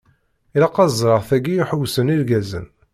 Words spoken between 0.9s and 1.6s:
ẓreɣ tagi